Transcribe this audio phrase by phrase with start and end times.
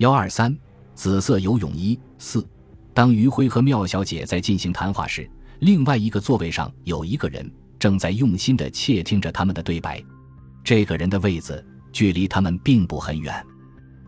[0.00, 0.56] 幺二三，
[0.94, 1.98] 紫色游泳衣。
[2.16, 2.42] 四，
[2.94, 7.46] 当余辉和妙小姐在进行谈话时，另外一个座位上有一个人
[7.78, 10.02] 正在用心的窃听着他们的对白。
[10.64, 13.44] 这个人的位子距离他们并不很远，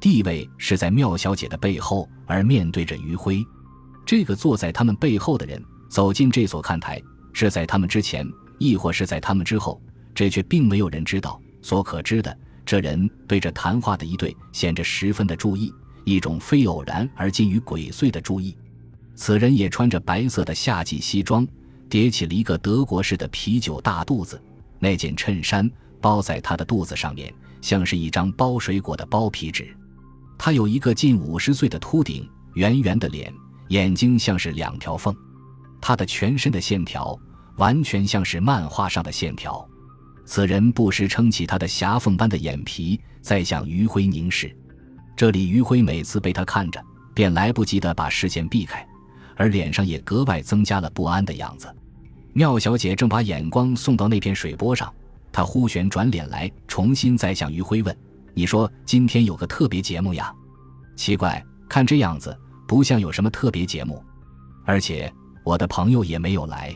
[0.00, 3.44] 地位是在妙小姐的背后，而面对着余辉。
[4.06, 6.98] 这个坐在他们背后的人走进这所看台，
[7.34, 8.26] 是在他们之前，
[8.58, 9.78] 亦或是在他们之后，
[10.14, 11.38] 这却并没有人知道。
[11.60, 12.34] 所可知的，
[12.64, 15.70] 这人对着谈话的一对显着十分的注意，
[16.04, 18.56] 一种非偶然而近于鬼祟的注意。
[19.14, 21.46] 此人也穿着白色的夏季西装，
[21.88, 24.40] 叠起了一个德国式的啤酒大肚子，
[24.78, 25.70] 那件衬衫
[26.00, 29.76] 包在他的肚子上面，像是一张包水果的包皮纸。
[30.38, 33.32] 他有一个近五十岁的秃顶，圆圆的脸。
[33.68, 35.16] 眼睛像是两条缝，
[35.80, 37.18] 他的全身的线条
[37.56, 39.66] 完全像是漫画上的线条。
[40.26, 44.54] 此人不时撑起他的狭缝般的眼皮，在向余晖凝视。
[45.16, 46.82] 这里余辉每次被他看着，
[47.14, 48.86] 便来不及的把视线避开，
[49.36, 51.72] 而脸上也格外增加了不安的样子。
[52.32, 54.92] 妙小姐正把眼光送到那片水波上，
[55.30, 57.96] 她忽旋转脸来，重新再向余辉问
[58.34, 60.32] ：“你说今天有个特别节目呀？
[60.96, 64.02] 奇怪，看这样子。”不像有什么特别节目，
[64.64, 65.12] 而且
[65.44, 66.74] 我的朋友也没有来。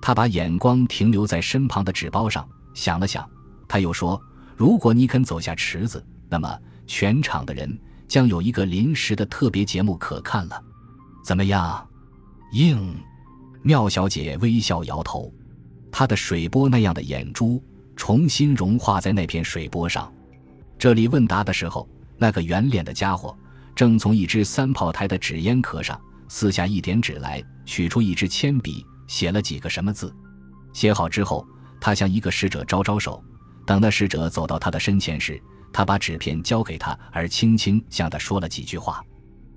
[0.00, 3.28] 他把眼光停留在身旁的纸包上，想了想，
[3.66, 4.20] 他又说
[4.54, 10.62] ：“如果你肯走下池子，那么全场的人将有一个临时的特别节目可看了。
[11.24, 11.86] 怎么样？”
[12.52, 12.94] 应
[13.62, 15.32] 妙小姐微笑摇头，
[15.90, 17.62] 她的水波那样的眼珠
[17.96, 20.12] 重新融化在那片水波上。
[20.78, 23.36] 这里问答的时候，那个圆脸的家伙。
[23.74, 30.14] 正从一只三炮台的纸烟壳上撕下一点纸来，取出一支铅笔，写了几个什么字。
[30.72, 31.44] 写好之后，
[31.80, 33.20] 他向一个使者招招手。
[33.66, 35.42] 等那使者走到他的身前时，
[35.74, 39.04] 他把纸片交给他，而轻轻向他说了几句话。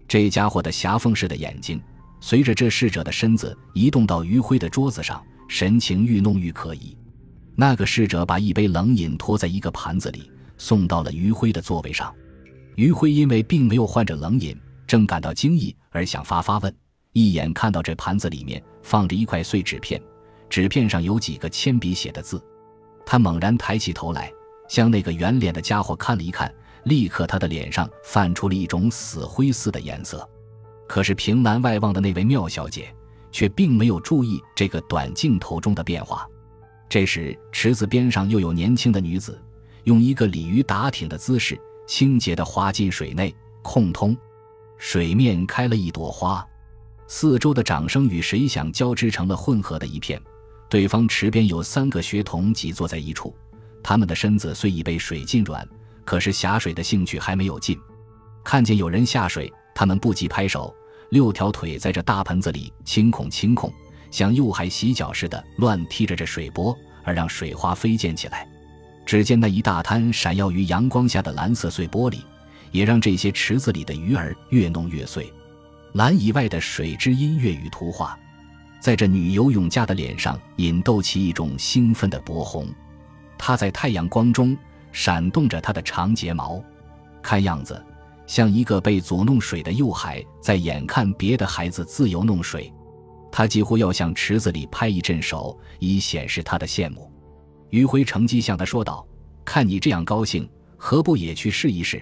[0.08, 1.80] 这家伙的狭缝似的眼睛，
[2.20, 6.98] 随着这侍者的身子移动到余晖的桌子上，神情愈弄愈可疑。
[7.56, 12.12] 那个侍者把一杯冷饮托在一个盘子里，送到了余晖的座位上。
[12.76, 16.76] 余晖因为并没有换着冷饮，正感到惊异，而想发发问。
[17.14, 20.02] 一眼看到这盘子里面放着一块碎纸片，
[20.50, 22.44] 纸片上有几个铅笔写的字。
[23.06, 24.32] 他猛然抬起头来，
[24.68, 30.28] 向那个圆脸的家伙看了一看，立刻他的脸上泛出了一种死灰似的颜色。
[30.88, 32.94] 可是凭栏外望的那位妙小姐
[33.32, 36.28] 却并没有注意这个短镜头中的变化。
[36.90, 39.42] 这时池子边上又有年轻的女子，
[39.84, 41.60] 用一个鲤鱼打挺的姿势。
[41.86, 44.16] 清洁地滑进水内，空通，
[44.78, 46.46] 水面开了一朵花，
[47.08, 50.22] 四周的掌声与水响交织成了混合的一片。
[50.70, 53.34] 对方池边有三个学童挤坐在一处，
[53.84, 55.68] 他们的身子虽已被水浸软，
[56.04, 57.78] 可是下水的兴趣还没有尽。
[58.44, 60.74] 看见有人下水，他们不及拍手，
[61.10, 63.72] 六条腿在这大盆子里轻孔轻孔，
[64.12, 68.48] 像幼孩洗脚似的乱踢着这水波，而让水花飞溅起来。
[69.06, 72.20] 只见那一大滩闪耀于阳光下的蓝色碎玻璃，
[72.72, 75.32] 也让这些池子里的鱼儿越弄越碎。
[75.94, 78.18] 蓝以外的水之音乐与图画，
[78.82, 82.68] 在这女游泳家的脸上引逗起一种兴奋的薄红。
[83.38, 84.58] 他在太阳光中
[84.92, 86.62] 闪动着他的长睫毛，
[87.22, 87.82] 看样子
[88.26, 92.74] 像一个被左弄水的幼孩在眼看别的孩子自由弄水。
[93.32, 97.12] 他几乎要向池子里拍一阵手，以显示他的羡慕。
[97.70, 99.06] 余辉乘机向他说道
[99.46, 102.02] ：“看你这样高兴，何不也去试一试？”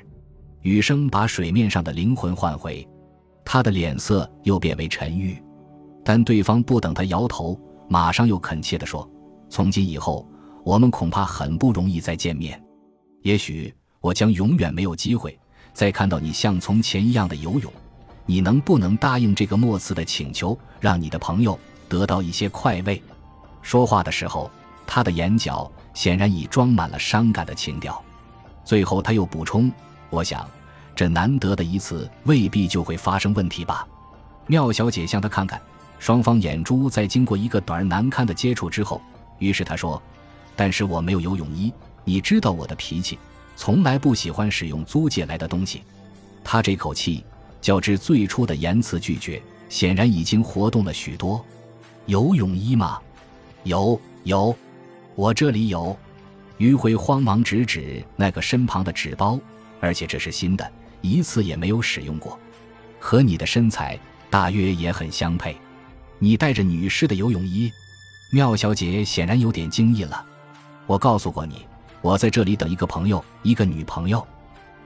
[0.62, 2.88] 雨声把水面上的灵魂唤回，
[3.44, 5.38] 他的脸色又变为沉郁。
[6.04, 7.60] 但对方不等他摇头，
[7.90, 9.10] 马上又恳切地说
[9.50, 10.28] ：“从今以后，
[10.66, 12.62] 我们恐怕很不容易再见面。
[13.22, 15.38] 也许我将永远没有机会
[15.74, 17.72] 再看到你像从前一样的游泳。
[18.26, 23.02] 你能不能答应这个莫次的请求，让你的朋友得到一些快慰？”
[23.62, 24.52] 说话的时候。
[24.88, 28.00] 他的眼角显然已装满了伤感的情调，
[28.64, 29.70] 最后他又补充
[30.12, 30.48] ：“我想，
[30.96, 33.88] 这难得的一次未必就会发生问题吧。”
[34.46, 35.60] 妙小姐向他看看，
[35.98, 39.02] 双方眼珠在经过一个短而难堪的接触之后，
[39.40, 40.00] 于是她说
[40.56, 41.72] ：“但是我没有游泳衣，
[42.04, 43.18] 你知道我的脾气，
[43.56, 45.84] 从来不喜欢使用租借来的东西。”
[46.44, 47.26] 他这口气，
[47.60, 51.44] 较之最初的言辞拒绝，显然已经活动了许多。
[52.06, 53.00] 游泳衣吗？
[53.64, 54.56] 有，有。
[55.16, 55.98] 我这里有，
[56.58, 59.40] 余回慌忙指指那个身旁的纸包，
[59.80, 60.72] 而且这是新的，
[61.02, 62.40] 一次也没有使用过，
[63.00, 63.98] 和你的身材
[64.30, 65.58] 大约也很相配。
[66.20, 67.72] 你带着女士的游泳衣，
[68.32, 70.24] 妙小姐显然有点惊异了。
[70.88, 71.66] 我告诉过你，
[72.02, 74.26] 我在这里等一个朋友，一个女朋友。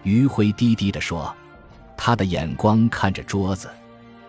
[0.03, 1.35] 余辉低低地说
[1.97, 3.69] ：“他的眼光看着桌子。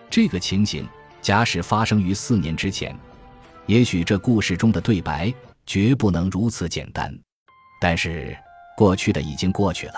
[0.09, 0.85] 这个情形，
[1.21, 2.93] 假使发生于四年之前，
[3.67, 5.33] 也许这故事中的对白
[5.65, 7.17] 绝不能如此简单。
[7.79, 8.37] 但是，
[8.75, 9.93] 过去的已经过去了。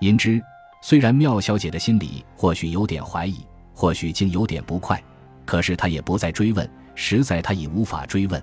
[0.00, 0.42] 银之，
[0.82, 5.00] 虽然妙小姐的心里或许有点怀疑，或许竟有点不快，
[5.44, 6.68] 可是她也不再追问。
[6.96, 8.42] 实在，她已无法追问。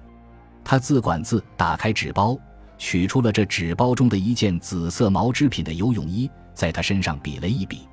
[0.63, 2.37] 她自管自打开纸包，
[2.83, 7.87] 取出了这纸包中的一件紫色毛织品的游泳衣，在他身上比了一比，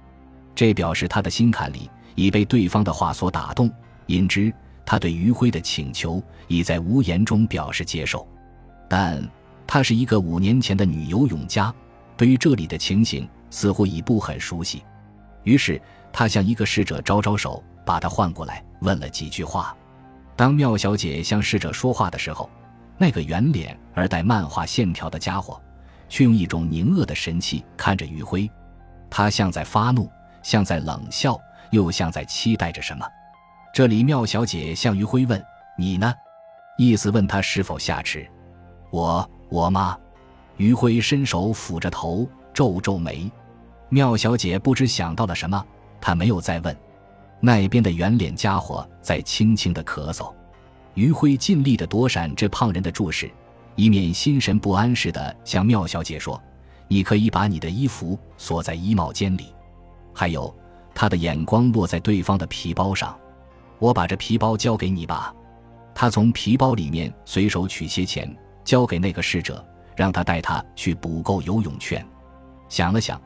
[0.53, 1.89] 这表示他的心坎里。
[2.17, 3.71] 已被对方的话所打动，
[4.07, 4.53] 因之，
[4.85, 8.27] 他对余辉的请求已在无言中表示接受。
[8.89, 9.27] 但
[9.65, 11.73] 他是一个五年前的女游泳家，
[12.17, 14.83] 对于这里的情形似乎已不很熟悉。
[15.45, 15.81] 于是
[16.13, 19.75] 他向一个侍者招招手，把他唤过来，问了几句话。
[20.35, 22.51] 当妙小姐向侍者说话的时候，
[23.00, 25.58] 那个圆脸而带漫画线条的家伙，
[26.06, 28.49] 却用一种凝恶的神气看着余辉，
[29.08, 30.08] 他像在发怒，
[30.43, 31.41] 像在冷笑。
[31.70, 33.06] 又像在期待着什么。
[33.73, 35.41] 这里，妙小姐向余辉问
[35.79, 36.12] ：“你呢？”
[36.76, 38.29] 意思问他是否下池。
[38.91, 39.96] 我，我吗？
[40.56, 43.31] 余辉伸手抚着头，皱皱眉。
[43.88, 45.64] 妙小姐不知想到了什么，
[46.00, 46.76] 她没有再问。
[47.38, 50.35] 那边的圆脸家伙在轻轻的咳嗽。
[50.95, 53.31] 余辉尽力的躲闪这胖人的注视，
[53.77, 56.41] 以免心神不安似的向妙小姐说
[56.89, 59.55] ：“你可以把你的衣服锁在衣帽间里，
[60.13, 60.53] 还有。”
[60.93, 63.17] 他的眼光落在对方的皮包上，
[63.79, 65.33] 我把这皮包交给你吧。
[65.95, 69.65] 他从皮包里面随手取些钱，交给那个侍者，
[69.97, 72.05] 让他带他去补购游泳券。
[72.69, 73.19] 想了想，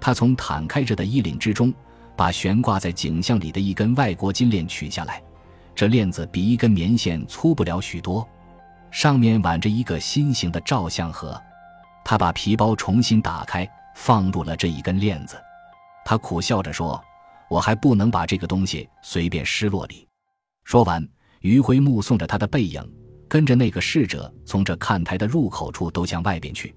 [0.00, 1.74] 他从摊开着的衣领之中，
[2.16, 5.20] 把悬挂在颈项里的一根外国金链取下来。
[5.78, 8.28] 这链子比一根棉线粗不了许多，
[8.90, 11.40] 上面挽着一个心形的照相盒。
[12.04, 13.64] 他把皮包重新打开，
[13.94, 15.40] 放入了这一根链子。
[16.04, 17.00] 他苦笑着说。
[17.48, 20.06] 我还不能把这个东西随便失落里。
[20.64, 21.08] 说完，
[21.42, 22.82] 余晖目送着他的背影，
[23.28, 26.74] 跟着那个侍者从这看台的入口处都向外边去。